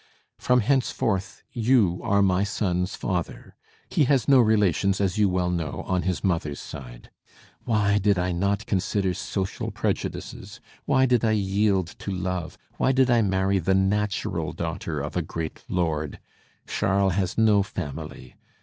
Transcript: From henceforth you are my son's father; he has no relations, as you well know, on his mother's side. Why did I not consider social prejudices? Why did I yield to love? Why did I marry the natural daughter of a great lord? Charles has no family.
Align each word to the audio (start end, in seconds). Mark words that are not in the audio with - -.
From 0.39 0.61
henceforth 0.61 1.43
you 1.51 1.99
are 2.03 2.23
my 2.23 2.43
son's 2.43 2.95
father; 2.95 3.55
he 3.87 4.05
has 4.05 4.27
no 4.27 4.39
relations, 4.39 4.99
as 4.99 5.19
you 5.19 5.29
well 5.29 5.51
know, 5.51 5.83
on 5.85 6.01
his 6.01 6.23
mother's 6.23 6.59
side. 6.59 7.11
Why 7.65 7.99
did 7.99 8.17
I 8.17 8.31
not 8.31 8.65
consider 8.65 9.13
social 9.13 9.69
prejudices? 9.69 10.59
Why 10.85 11.05
did 11.05 11.23
I 11.23 11.33
yield 11.33 11.89
to 11.99 12.09
love? 12.09 12.57
Why 12.77 12.91
did 12.93 13.11
I 13.11 13.21
marry 13.21 13.59
the 13.59 13.75
natural 13.75 14.53
daughter 14.53 14.99
of 14.99 15.15
a 15.15 15.21
great 15.21 15.63
lord? 15.69 16.19
Charles 16.65 17.13
has 17.13 17.37
no 17.37 17.61
family. 17.61 18.35